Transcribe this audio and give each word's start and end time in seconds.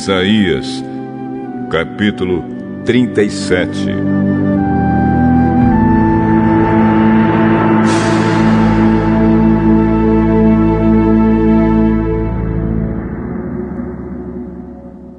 Isaías, 0.00 0.82
capítulo 1.68 2.42
37. 2.86 3.84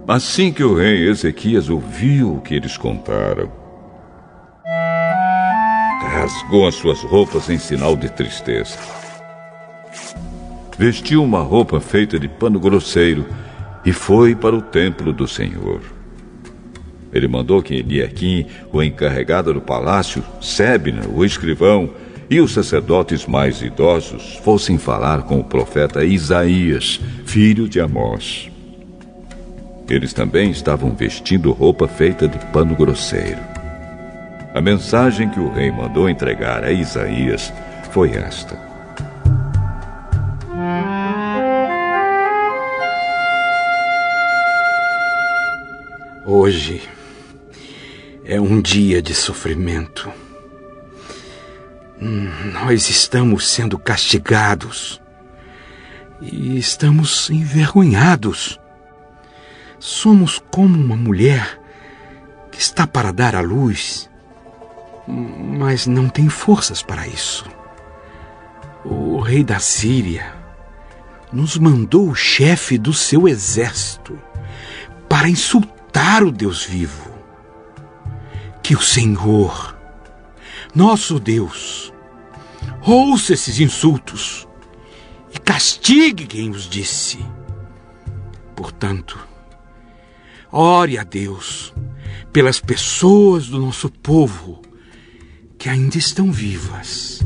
Assim 0.08 0.52
que 0.52 0.64
o 0.64 0.74
rei 0.74 1.08
Ezequias 1.08 1.70
ouviu 1.70 2.38
o 2.38 2.42
que 2.42 2.56
eles 2.56 2.76
contaram, 2.76 3.52
rasgou 6.12 6.68
as 6.68 6.74
suas 6.74 7.04
roupas 7.04 7.52
em 7.52 7.60
sinal 7.60 7.96
de 7.96 8.10
tristeza. 8.10 8.80
Vestiu 10.76 11.24
uma 11.24 11.44
roupa 11.44 11.80
feita 11.80 12.20
de 12.20 12.28
pano 12.28 12.60
grosseiro 12.60 13.28
e 13.84 13.92
foi 13.92 14.36
para 14.36 14.56
o 14.56 14.62
templo 14.62 15.12
do 15.12 15.28
Senhor. 15.28 15.82
Ele 17.14 17.28
mandou 17.28 17.62
que 17.62 17.76
Eliaquim, 17.76 18.46
o 18.72 18.82
encarregado 18.82 19.54
do 19.54 19.62
palácio, 19.62 20.24
Sebna, 20.40 21.08
o 21.14 21.26
escrivão, 21.26 21.90
e 22.30 22.40
os 22.40 22.54
sacerdotes 22.54 23.26
mais 23.26 23.62
idosos 23.62 24.40
fossem 24.42 24.78
falar 24.78 25.24
com 25.24 25.42
o 25.42 25.44
profeta 25.44 26.06
Isaías, 26.06 27.02
filho 27.26 27.68
de 27.68 27.82
Amós. 27.82 28.50
Eles 29.90 30.14
também 30.14 30.50
estavam 30.50 30.96
vestindo 30.96 31.52
roupa 31.52 31.90
feita 31.90 32.30
de 32.30 32.38
pano 32.54 32.74
grosseiro. 32.74 33.42
A 34.54 34.62
mensagem 34.62 35.30
que 35.30 35.42
o 35.42 35.52
rei 35.52 35.70
mandou 35.72 36.10
entregar 36.10 36.64
a 36.64 36.72
Isaías 36.72 37.52
foi 37.92 38.12
esta: 38.12 38.71
Hoje 46.52 46.82
é 48.26 48.38
um 48.42 48.62
dia 48.62 49.02
de 49.02 49.16
sofrimento. 49.16 50.12
Nós 51.98 52.90
estamos 52.90 53.48
sendo 53.48 53.80
castigados 53.80 55.02
e 56.22 56.60
estamos 56.60 57.30
envergonhados. 57.30 58.60
Somos 59.80 60.44
como 60.52 60.78
uma 60.78 60.98
mulher 60.98 61.58
que 62.52 62.60
está 62.60 62.86
para 62.86 63.14
dar 63.14 63.34
à 63.34 63.40
luz, 63.40 64.10
mas 65.08 65.88
não 65.88 66.10
tem 66.10 66.28
forças 66.28 66.84
para 66.84 67.08
isso. 67.08 67.46
O 68.84 69.22
rei 69.22 69.42
da 69.42 69.60
Síria 69.60 70.36
nos 71.32 71.58
mandou 71.58 72.10
o 72.10 72.16
chefe 72.16 72.78
do 72.78 72.92
seu 72.92 73.26
exército 73.26 74.20
para 75.08 75.30
insultar 75.30 75.81
o 76.26 76.32
Deus 76.32 76.64
vivo. 76.64 77.12
Que 78.64 78.76
o 78.76 78.82
Senhor, 78.82 79.76
nosso 80.74 81.20
Deus, 81.20 81.92
ouça 82.82 83.34
esses 83.34 83.60
insultos 83.60 84.48
e 85.34 85.40
castigue 85.40 86.26
quem 86.28 86.52
os 86.52 86.70
disse. 86.70 87.20
Portanto, 88.56 89.32
Ore 90.54 90.98
a 90.98 91.04
Deus 91.06 91.74
pelas 92.34 92.60
pessoas 92.60 93.48
do 93.48 93.58
nosso 93.58 93.90
povo 93.90 94.62
que 95.58 95.70
ainda 95.70 95.98
estão 95.98 96.30
vivas. 96.30 97.22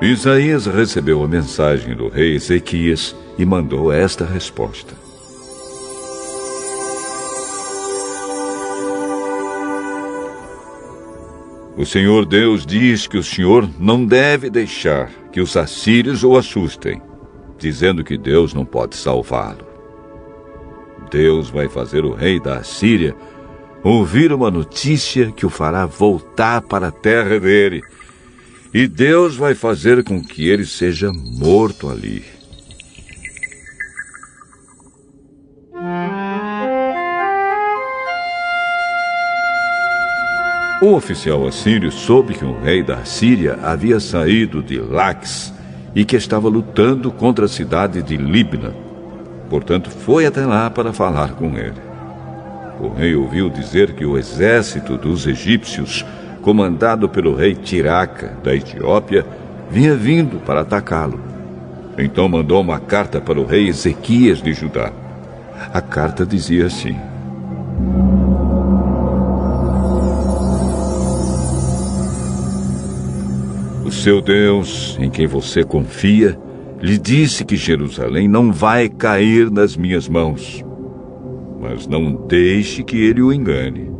Isaías 0.00 0.66
recebeu 0.66 1.24
a 1.24 1.28
mensagem 1.28 1.96
do 1.96 2.08
rei 2.08 2.36
Ezequias 2.36 3.16
e 3.36 3.44
mandou 3.44 3.92
esta 3.92 4.24
resposta. 4.24 4.94
O 11.76 11.84
Senhor 11.84 12.24
Deus 12.24 12.64
diz 12.64 13.08
que 13.08 13.18
o 13.18 13.24
Senhor 13.24 13.68
não 13.76 14.06
deve 14.06 14.48
deixar 14.48 15.10
que 15.32 15.40
os 15.40 15.56
assírios 15.56 16.22
o 16.22 16.36
assustem, 16.36 17.02
dizendo 17.58 18.04
que 18.04 18.16
Deus 18.16 18.54
não 18.54 18.64
pode 18.64 18.94
salvá-lo. 18.94 19.66
Deus 21.10 21.50
vai 21.50 21.68
fazer 21.68 22.04
o 22.04 22.14
rei 22.14 22.38
da 22.38 22.58
Assíria 22.58 23.16
ouvir 23.82 24.32
uma 24.32 24.50
notícia 24.50 25.32
que 25.32 25.44
o 25.44 25.50
fará 25.50 25.86
voltar 25.86 26.62
para 26.62 26.88
a 26.88 26.92
terra 26.92 27.40
dele. 27.40 27.82
E 28.78 28.86
Deus 28.86 29.34
vai 29.34 29.56
fazer 29.56 30.04
com 30.04 30.22
que 30.22 30.48
ele 30.48 30.64
seja 30.64 31.10
morto 31.12 31.90
ali. 31.90 32.22
O 40.80 40.94
oficial 40.94 41.44
assírio 41.44 41.90
soube 41.90 42.34
que 42.34 42.44
um 42.44 42.60
rei 42.60 42.84
da 42.84 43.04
Síria 43.04 43.58
havia 43.64 43.98
saído 43.98 44.62
de 44.62 44.78
Lax 44.78 45.52
e 45.92 46.04
que 46.04 46.14
estava 46.14 46.48
lutando 46.48 47.10
contra 47.10 47.46
a 47.46 47.48
cidade 47.48 48.00
de 48.00 48.16
Libna. 48.16 48.72
Portanto, 49.50 49.90
foi 49.90 50.24
até 50.24 50.46
lá 50.46 50.70
para 50.70 50.92
falar 50.92 51.32
com 51.32 51.58
ele. 51.58 51.82
O 52.78 52.90
rei 52.90 53.16
ouviu 53.16 53.50
dizer 53.50 53.94
que 53.94 54.06
o 54.06 54.16
exército 54.16 54.96
dos 54.96 55.26
egípcios, 55.26 56.04
comandado 56.48 57.10
pelo 57.10 57.34
rei 57.34 57.54
Tiraca, 57.54 58.38
da 58.42 58.56
Etiópia, 58.56 59.26
vinha 59.70 59.94
vindo 59.94 60.38
para 60.38 60.62
atacá-lo. 60.62 61.20
Então 61.98 62.26
mandou 62.26 62.62
uma 62.62 62.80
carta 62.80 63.20
para 63.20 63.38
o 63.38 63.44
rei 63.44 63.68
Ezequias 63.68 64.40
de 64.40 64.54
Judá. 64.54 64.90
A 65.74 65.82
carta 65.82 66.24
dizia 66.24 66.64
assim: 66.64 66.96
O 73.84 73.92
seu 73.92 74.22
Deus, 74.22 74.96
em 74.98 75.10
quem 75.10 75.26
você 75.26 75.62
confia, 75.62 76.40
lhe 76.80 76.96
disse 76.96 77.44
que 77.44 77.56
Jerusalém 77.56 78.26
não 78.26 78.50
vai 78.50 78.88
cair 78.88 79.50
nas 79.50 79.76
minhas 79.76 80.08
mãos. 80.08 80.64
Mas 81.60 81.86
não 81.86 82.26
deixe 82.26 82.82
que 82.82 82.96
ele 82.96 83.20
o 83.20 83.34
engane. 83.34 83.97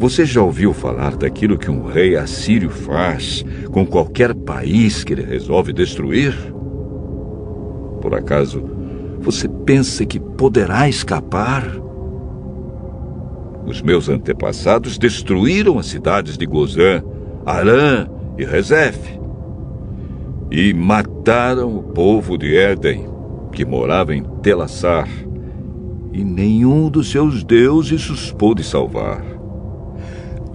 Você 0.00 0.24
já 0.24 0.40
ouviu 0.40 0.72
falar 0.72 1.14
daquilo 1.14 1.58
que 1.58 1.70
um 1.70 1.84
rei 1.84 2.16
assírio 2.16 2.70
faz 2.70 3.44
com 3.70 3.84
qualquer 3.84 4.34
país 4.34 5.04
que 5.04 5.12
ele 5.12 5.22
resolve 5.22 5.74
destruir? 5.74 6.34
Por 8.00 8.14
acaso, 8.14 8.64
você 9.20 9.46
pensa 9.46 10.06
que 10.06 10.18
poderá 10.18 10.88
escapar? 10.88 11.66
Os 13.66 13.82
meus 13.82 14.08
antepassados 14.08 14.96
destruíram 14.96 15.78
as 15.78 15.88
cidades 15.88 16.38
de 16.38 16.46
Gozã, 16.46 17.04
Arã 17.44 18.08
e 18.38 18.44
Rezef. 18.46 19.20
E 20.50 20.72
mataram 20.72 21.76
o 21.76 21.82
povo 21.82 22.38
de 22.38 22.56
Éden, 22.56 23.06
que 23.52 23.66
morava 23.66 24.14
em 24.14 24.22
Telassar, 24.40 25.10
e 26.10 26.24
nenhum 26.24 26.88
dos 26.88 27.10
seus 27.10 27.44
deuses 27.44 28.08
os 28.08 28.32
pôde 28.32 28.64
salvar. 28.64 29.29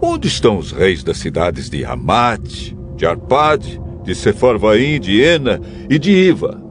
Onde 0.07 0.27
estão 0.27 0.59
os 0.59 0.71
reis 0.71 1.03
das 1.03 1.17
cidades 1.17 1.67
de 1.67 1.83
Hamat, 1.83 2.47
de 2.95 3.07
Arpad, 3.07 3.81
de 4.03 4.13
Sefarvaim, 4.13 4.99
de 4.99 5.19
Ena 5.19 5.59
e 5.89 5.97
de 5.97 6.11
Iva? 6.11 6.63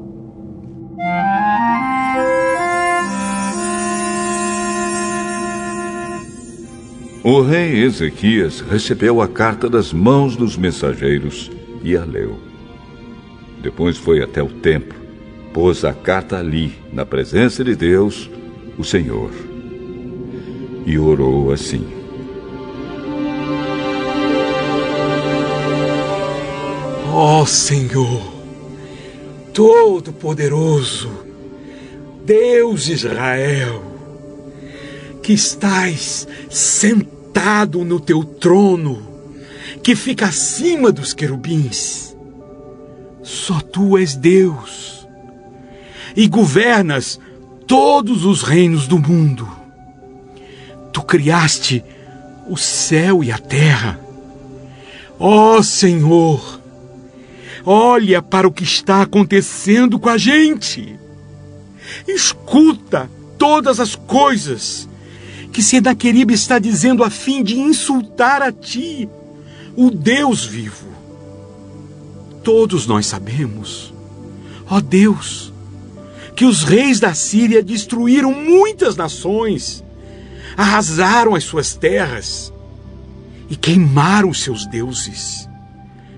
O 7.24 7.42
rei 7.42 7.82
Ezequias 7.82 8.60
recebeu 8.60 9.20
a 9.20 9.26
carta 9.26 9.68
das 9.68 9.92
mãos 9.92 10.36
dos 10.36 10.56
mensageiros 10.56 11.50
e 11.82 11.96
a 11.96 12.04
leu. 12.04 12.38
Depois 13.60 13.98
foi 13.98 14.22
até 14.22 14.44
o 14.44 14.48
templo, 14.48 14.96
pôs 15.52 15.84
a 15.84 15.92
carta 15.92 16.38
ali, 16.38 16.72
na 16.92 17.04
presença 17.04 17.64
de 17.64 17.74
Deus, 17.74 18.30
o 18.78 18.84
Senhor, 18.84 19.32
e 20.86 20.96
orou 20.96 21.50
assim: 21.50 22.03
Ó 27.16 27.42
oh, 27.42 27.46
Senhor, 27.46 28.20
Todo-Poderoso, 29.52 31.08
Deus 32.24 32.88
Israel, 32.88 33.84
que 35.22 35.32
estás 35.32 36.26
sentado 36.50 37.84
no 37.84 38.00
teu 38.00 38.24
trono, 38.24 39.00
que 39.80 39.94
fica 39.94 40.26
acima 40.26 40.90
dos 40.90 41.14
querubins. 41.14 42.16
Só 43.22 43.60
tu 43.60 43.96
és 43.96 44.16
Deus 44.16 45.06
e 46.16 46.26
governas 46.26 47.20
todos 47.64 48.24
os 48.24 48.42
reinos 48.42 48.88
do 48.88 48.98
mundo. 48.98 49.48
Tu 50.92 51.00
criaste 51.00 51.84
o 52.50 52.56
céu 52.56 53.22
e 53.22 53.30
a 53.30 53.38
terra. 53.38 54.00
Ó 55.16 55.58
oh, 55.58 55.62
Senhor, 55.62 56.63
olha 57.64 58.20
para 58.20 58.46
o 58.46 58.52
que 58.52 58.64
está 58.64 59.02
acontecendo 59.02 59.98
com 59.98 60.08
a 60.08 60.18
gente. 60.18 60.98
Escuta 62.06 63.10
todas 63.38 63.80
as 63.80 63.94
coisas 63.94 64.88
que 65.52 65.62
Senaqueribe 65.62 66.34
está 66.34 66.58
dizendo 66.58 67.04
a 67.04 67.10
fim 67.10 67.42
de 67.42 67.58
insultar 67.58 68.42
a 68.42 68.50
ti, 68.50 69.08
o 69.76 69.90
Deus 69.90 70.44
vivo. 70.44 70.88
Todos 72.42 72.86
nós 72.86 73.06
sabemos, 73.06 73.94
ó 74.68 74.80
Deus, 74.80 75.52
que 76.34 76.44
os 76.44 76.64
reis 76.64 76.98
da 76.98 77.14
Síria 77.14 77.62
destruíram 77.62 78.32
muitas 78.32 78.96
nações, 78.96 79.84
arrasaram 80.56 81.34
as 81.34 81.44
suas 81.44 81.74
terras 81.74 82.52
e 83.48 83.56
queimaram 83.56 84.34
seus 84.34 84.66
deuses, 84.66 85.48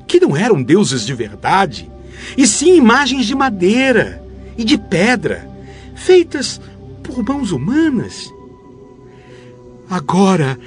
que 0.07 0.21
não 0.21 0.37
eram 0.37 0.63
deuses 0.63 1.05
de 1.05 1.15
verdade, 1.15 1.91
e 2.37 2.47
sim 2.47 2.77
imagens 2.77 3.27
de 3.27 3.35
madeira 3.35 4.23
e 4.57 4.65
de 4.65 4.79
pedra, 4.79 5.49
feitas 5.95 6.61
por 7.03 7.23
mãos 7.23 7.53
humanas. 7.53 8.33
Agora, 9.89 10.59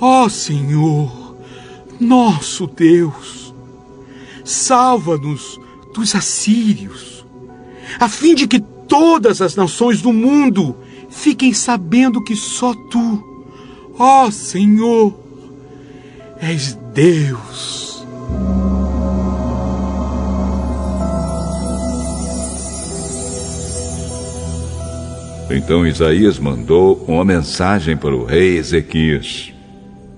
ó 0.00 0.28
Senhor, 0.28 1.36
nosso 1.98 2.66
Deus, 2.66 3.54
salva-nos 4.44 5.58
dos 5.94 6.14
assírios, 6.14 7.26
a 7.98 8.08
fim 8.08 8.34
de 8.34 8.46
que 8.46 8.60
todas 8.60 9.42
as 9.42 9.54
nações 9.56 10.00
do 10.00 10.12
mundo 10.12 10.76
fiquem 11.10 11.52
sabendo 11.52 12.22
que 12.22 12.36
só 12.36 12.74
tu, 12.90 13.24
ó 13.98 14.30
Senhor, 14.30 15.18
és 16.40 16.78
Deus. 16.94 18.06
Então 25.50 25.86
Isaías 25.86 26.38
mandou 26.38 27.04
uma 27.08 27.24
mensagem 27.24 27.96
para 27.96 28.14
o 28.14 28.24
rei 28.24 28.58
Ezequias. 28.58 29.52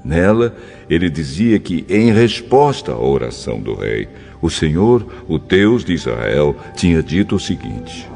Nela, 0.04 0.56
ele 0.88 1.08
dizia 1.08 1.58
que, 1.58 1.84
em 1.88 2.10
resposta 2.10 2.90
à 2.92 2.98
oração 2.98 3.60
do 3.60 3.74
rei, 3.74 4.08
o 4.42 4.50
Senhor, 4.50 5.06
o 5.28 5.38
Deus 5.38 5.84
de 5.84 5.92
Israel, 5.92 6.56
tinha 6.74 7.00
dito 7.00 7.36
o 7.36 7.40
seguinte: 7.40 8.08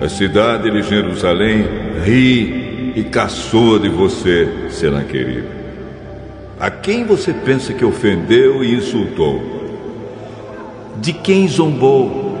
A 0.00 0.08
cidade 0.08 0.70
de 0.70 0.82
Jerusalém 0.82 1.64
ri 2.04 2.92
e 2.96 3.04
caçoa 3.04 3.78
de 3.78 3.88
você, 3.88 4.68
Senaqueribe. 4.70 5.57
A 6.60 6.72
quem 6.72 7.04
você 7.04 7.32
pensa 7.32 7.72
que 7.72 7.84
ofendeu 7.84 8.64
e 8.64 8.74
insultou? 8.74 9.40
De 10.96 11.12
quem 11.12 11.46
zombou? 11.46 12.36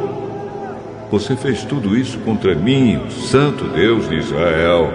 Você 1.08 1.36
fez 1.36 1.62
tudo 1.62 1.96
isso 1.96 2.18
contra 2.18 2.52
mim, 2.52 2.96
o 2.96 3.12
Santo 3.12 3.66
Deus 3.66 4.08
de 4.08 4.16
Israel. 4.16 4.92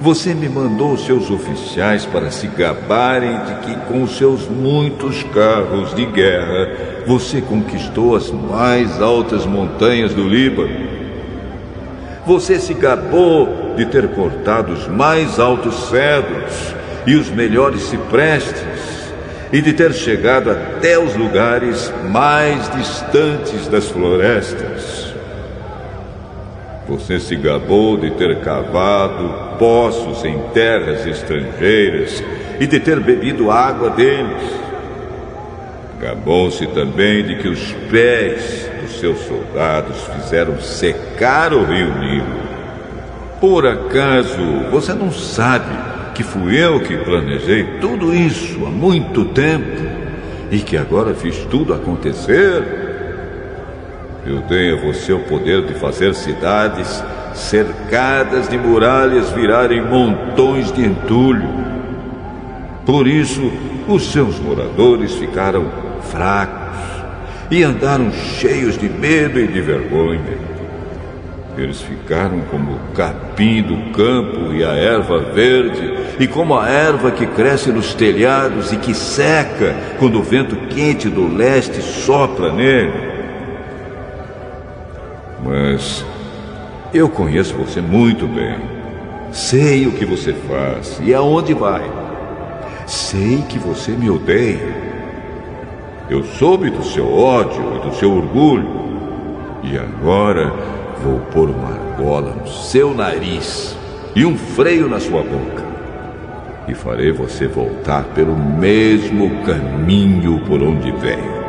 Você 0.00 0.32
me 0.32 0.48
mandou 0.48 0.96
seus 0.96 1.30
oficiais 1.30 2.06
para 2.06 2.30
se 2.30 2.46
gabarem 2.46 3.38
de 3.44 3.54
que, 3.66 3.76
com 3.86 4.06
seus 4.06 4.48
muitos 4.48 5.22
carros 5.24 5.94
de 5.94 6.06
guerra, 6.06 6.70
você 7.06 7.42
conquistou 7.42 8.16
as 8.16 8.30
mais 8.30 9.02
altas 9.02 9.44
montanhas 9.44 10.14
do 10.14 10.26
Líbano. 10.26 10.88
Você 12.24 12.58
se 12.58 12.72
gabou 12.72 13.74
de 13.76 13.84
ter 13.84 14.08
cortado 14.14 14.72
os 14.72 14.88
mais 14.88 15.38
altos 15.38 15.90
cedros 15.90 16.81
e 17.06 17.14
os 17.14 17.30
melhores 17.30 17.82
ciprestes, 17.82 19.12
e 19.52 19.60
de 19.60 19.72
ter 19.72 19.92
chegado 19.92 20.50
até 20.50 20.98
os 20.98 21.14
lugares 21.14 21.92
mais 22.10 22.70
distantes 22.70 23.68
das 23.68 23.88
florestas. 23.88 25.12
Você 26.88 27.20
se 27.20 27.36
gabou 27.36 27.96
de 27.96 28.10
ter 28.12 28.40
cavado 28.40 29.56
poços 29.58 30.24
em 30.24 30.38
terras 30.54 31.06
estrangeiras 31.06 32.22
e 32.58 32.66
de 32.66 32.80
ter 32.80 32.98
bebido 32.98 33.50
água 33.50 33.90
deles. 33.90 34.62
Gabou-se 36.00 36.66
também 36.68 37.22
de 37.22 37.36
que 37.36 37.48
os 37.48 37.72
pés 37.90 38.68
dos 38.80 38.98
seus 38.98 39.18
soldados 39.20 39.96
fizeram 40.16 40.60
secar 40.60 41.52
o 41.52 41.64
rio 41.64 41.98
Nilo. 41.98 42.42
Por 43.40 43.66
acaso 43.66 44.42
você 44.70 44.92
não 44.92 45.12
sabe 45.12 45.92
que 46.14 46.22
fui 46.22 46.56
eu 46.56 46.80
que 46.80 46.96
planejei 46.96 47.64
tudo 47.80 48.14
isso 48.14 48.66
há 48.66 48.70
muito 48.70 49.24
tempo 49.26 49.82
e 50.50 50.58
que 50.58 50.76
agora 50.76 51.14
fiz 51.14 51.38
tudo 51.50 51.72
acontecer? 51.72 52.62
Eu 54.24 54.40
dei 54.42 54.72
a 54.72 54.76
você 54.76 55.12
o 55.12 55.20
poder 55.20 55.66
de 55.66 55.74
fazer 55.74 56.14
cidades 56.14 57.02
cercadas 57.34 58.48
de 58.48 58.58
muralhas 58.58 59.30
virarem 59.30 59.82
montões 59.82 60.70
de 60.70 60.84
entulho. 60.84 61.48
Por 62.84 63.06
isso, 63.06 63.50
os 63.88 64.12
seus 64.12 64.38
moradores 64.38 65.14
ficaram 65.14 65.70
fracos 66.10 66.78
e 67.50 67.62
andaram 67.62 68.12
cheios 68.12 68.76
de 68.78 68.88
medo 68.88 69.40
e 69.40 69.46
de 69.46 69.60
vergonha. 69.60 70.51
Eles 71.56 71.80
ficaram 71.82 72.40
como 72.50 72.72
o 72.72 72.94
capim 72.94 73.62
do 73.62 73.92
campo 73.92 74.52
e 74.54 74.64
a 74.64 74.72
erva 74.72 75.18
verde, 75.18 75.92
e 76.18 76.26
como 76.26 76.58
a 76.58 76.68
erva 76.68 77.10
que 77.10 77.26
cresce 77.26 77.70
nos 77.70 77.94
telhados 77.94 78.72
e 78.72 78.76
que 78.76 78.94
seca 78.94 79.74
quando 79.98 80.18
o 80.18 80.22
vento 80.22 80.56
quente 80.68 81.08
do 81.08 81.28
leste 81.28 81.82
sopra 81.82 82.52
nele. 82.52 82.92
Mas 85.44 86.04
eu 86.94 87.08
conheço 87.08 87.54
você 87.54 87.80
muito 87.80 88.26
bem. 88.26 88.56
Sei 89.30 89.86
o 89.86 89.92
que 89.92 90.04
você 90.04 90.32
faz 90.32 91.00
e 91.02 91.12
aonde 91.12 91.52
vai. 91.52 91.82
Sei 92.86 93.42
que 93.48 93.58
você 93.58 93.92
me 93.92 94.08
odeia 94.08 94.92
eu 96.12 96.22
soube 96.24 96.68
do 96.68 96.84
seu 96.84 97.10
ódio 97.10 97.76
e 97.76 97.88
do 97.88 97.94
seu 97.94 98.12
orgulho. 98.12 98.68
E 99.62 99.78
agora 99.78 100.52
vou 101.02 101.18
pôr 101.32 101.50
uma 101.50 101.68
argola 101.68 102.30
no 102.30 102.46
seu 102.46 102.94
nariz 102.94 103.76
e 104.14 104.24
um 104.24 104.36
freio 104.36 104.88
na 104.88 105.00
sua 105.00 105.22
boca. 105.22 105.62
E 106.68 106.74
farei 106.74 107.10
você 107.10 107.48
voltar 107.48 108.04
pelo 108.14 108.36
mesmo 108.36 109.42
caminho 109.44 110.40
por 110.46 110.62
onde 110.62 110.92
veio. 110.92 111.42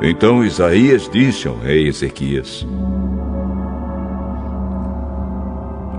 Então 0.00 0.44
Isaías 0.44 1.08
disse 1.10 1.48
ao 1.48 1.58
rei 1.58 1.88
Ezequias: 1.88 2.66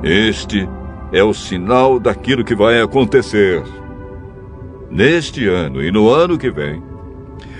Este 0.02 0.68
é 1.12 1.24
o 1.24 1.34
sinal 1.34 2.00
daquilo 2.00 2.44
que 2.44 2.56
vai 2.56 2.82
acontecer. 2.82 3.64
Neste 4.90 5.48
ano 5.48 5.84
e 5.84 5.92
no 5.92 6.10
ano 6.10 6.38
que 6.38 6.50
vem, 6.50 6.82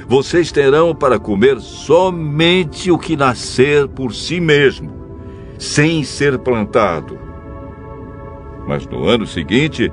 vocês 0.08 0.52
terão 0.52 0.96
para 0.96 1.20
comer 1.20 1.60
somente 1.60 2.90
o 2.90 2.98
que 2.98 3.18
nascer 3.18 3.88
por 3.88 4.14
si 4.14 4.40
mesmo, 4.40 4.94
sem 5.58 6.04
ser 6.04 6.40
plantado. 6.40 7.20
Mas 8.66 8.88
no 8.88 9.06
ano 9.06 9.26
seguinte, 9.26 9.92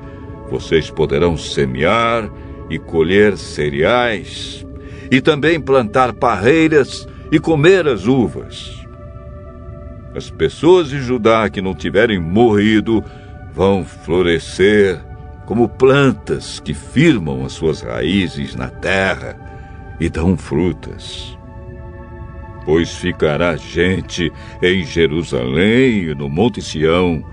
vocês 0.50 0.90
poderão 0.90 1.36
semear 1.36 2.30
e 2.70 2.78
colher 2.78 3.36
cereais, 3.36 4.64
e 5.10 5.20
também 5.20 5.60
plantar 5.60 6.12
parreiras 6.12 7.08
e 7.30 7.38
comer 7.38 7.86
as 7.86 8.06
uvas. 8.06 8.84
As 10.14 10.30
pessoas 10.30 10.90
de 10.90 11.00
Judá 11.00 11.48
que 11.50 11.60
não 11.60 11.74
tiverem 11.74 12.20
morrido 12.20 13.02
vão 13.54 13.84
florescer 13.84 15.00
como 15.46 15.68
plantas 15.68 16.58
que 16.58 16.74
firmam 16.74 17.44
as 17.44 17.52
suas 17.52 17.82
raízes 17.82 18.56
na 18.56 18.68
terra 18.68 19.36
e 20.00 20.08
dão 20.08 20.36
frutas. 20.36 21.38
Pois 22.64 22.96
ficará 22.96 23.54
gente 23.54 24.32
em 24.60 24.84
Jerusalém 24.84 26.04
e 26.04 26.14
no 26.14 26.28
Monte 26.28 26.60
Sião, 26.60 27.24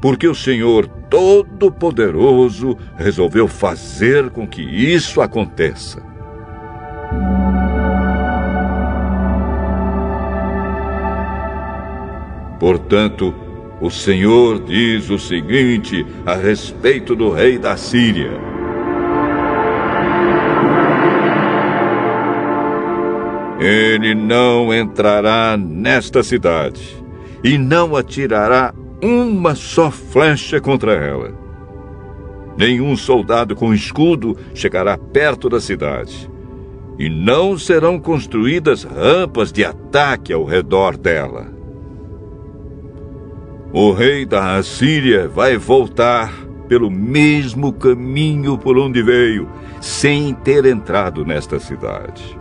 porque 0.00 0.26
o 0.26 0.34
Senhor 0.34 0.86
Todo-Poderoso 1.10 2.78
resolveu 2.96 3.46
fazer 3.46 4.30
com 4.30 4.46
que 4.46 4.62
isso 4.62 5.20
aconteça. 5.20 6.00
Portanto, 12.58 13.34
o 13.80 13.90
Senhor 13.90 14.62
diz 14.62 15.08
o 15.08 15.18
seguinte 15.18 16.04
a 16.26 16.34
respeito 16.34 17.16
do 17.16 17.30
rei 17.30 17.56
da 17.58 17.78
Síria: 17.78 18.30
Ele 23.58 24.14
não 24.14 24.72
entrará 24.74 25.56
nesta 25.56 26.22
cidade 26.22 27.02
e 27.42 27.56
não 27.56 27.96
atirará 27.96 28.74
uma 29.02 29.54
só 29.54 29.90
flecha 29.90 30.60
contra 30.60 30.92
ela. 30.92 31.32
Nenhum 32.58 32.94
soldado 32.94 33.56
com 33.56 33.72
escudo 33.72 34.36
chegará 34.54 34.98
perto 34.98 35.48
da 35.48 35.58
cidade, 35.58 36.30
e 36.98 37.08
não 37.08 37.56
serão 37.56 37.98
construídas 37.98 38.84
rampas 38.84 39.50
de 39.50 39.64
ataque 39.64 40.34
ao 40.34 40.44
redor 40.44 40.98
dela. 40.98 41.59
O 43.72 43.92
rei 43.92 44.26
da 44.26 44.56
Assíria 44.56 45.28
vai 45.28 45.56
voltar 45.56 46.32
pelo 46.68 46.90
mesmo 46.90 47.72
caminho 47.72 48.58
por 48.58 48.76
onde 48.76 49.02
veio, 49.02 49.48
sem 49.80 50.34
ter 50.34 50.64
entrado 50.64 51.24
nesta 51.24 51.60
cidade. 51.60 52.36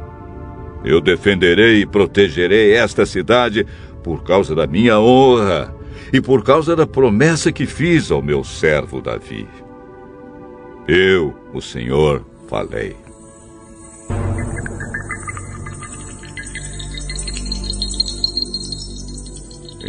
Eu 0.83 0.99
defenderei 0.99 1.81
e 1.81 1.85
protegerei 1.85 2.73
esta 2.73 3.05
cidade 3.05 3.65
por 4.03 4.23
causa 4.23 4.55
da 4.55 4.65
minha 4.65 4.99
honra 4.99 5.75
e 6.11 6.19
por 6.19 6.43
causa 6.43 6.75
da 6.75 6.87
promessa 6.87 7.51
que 7.51 7.67
fiz 7.67 8.09
ao 8.09 8.21
meu 8.21 8.43
servo 8.43 8.99
Davi. 8.99 9.47
Eu, 10.87 11.35
o 11.53 11.61
Senhor, 11.61 12.25
falei. 12.47 12.95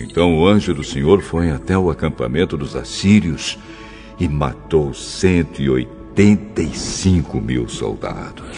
Então 0.00 0.38
o 0.38 0.47
anjo 0.47 0.73
do 0.73 0.83
Senhor 0.83 1.21
foi 1.21 1.50
até 1.50 1.76
o 1.76 1.90
acampamento 1.90 2.57
dos 2.57 2.75
assírios 2.75 3.59
e 4.19 4.26
matou 4.26 4.95
185 4.95 7.38
mil 7.38 7.69
soldados. 7.69 8.57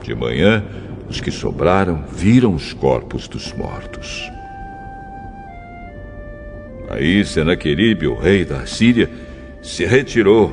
De 0.00 0.14
manhã, 0.14 0.64
os 1.08 1.20
que 1.20 1.32
sobraram 1.32 2.04
viram 2.10 2.54
os 2.54 2.72
corpos 2.72 3.26
dos 3.26 3.52
mortos. 3.52 4.30
Aí 6.88 7.24
Senaqueribe, 7.24 8.06
o 8.06 8.14
rei 8.14 8.44
da 8.44 8.64
Síria, 8.64 9.10
se 9.60 9.84
retirou, 9.84 10.52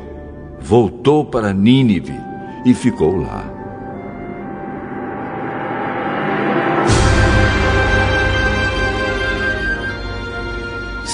voltou 0.60 1.24
para 1.26 1.54
Nínive 1.54 2.16
e 2.66 2.74
ficou 2.74 3.16
lá. 3.16 3.59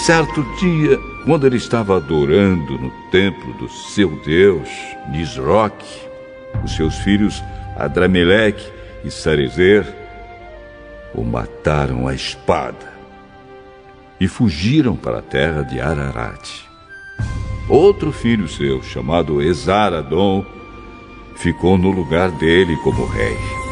Certo 0.06 0.44
dia, 0.60 1.00
quando 1.26 1.48
ele 1.48 1.58
estava 1.58 1.98
adorando 1.98 2.78
no 2.78 2.92
templo 3.10 3.52
do 3.54 3.68
seu 3.68 4.12
deus, 4.24 4.70
Nisroch, 5.10 5.74
os 6.64 6.76
seus 6.76 6.94
filhos 7.00 7.44
Adrameleque 7.76 8.72
e 9.04 9.10
Sarezer 9.10 9.84
o 11.12 11.24
mataram 11.24 12.08
à 12.08 12.14
espada 12.14 12.94
e 14.20 14.28
fugiram 14.28 14.96
para 14.96 15.18
a 15.18 15.24
terra 15.24 15.64
de 15.64 15.82
Ararat. 15.82 16.52
Outro 17.68 18.12
filho 18.12 18.48
seu, 18.48 18.84
chamado 18.84 19.42
Esaradom, 19.42 20.46
ficou 21.36 21.80
no 21.80 21.90
lugar 21.90 22.30
dele 22.30 22.78
como 22.84 23.08
rei. 23.08 23.65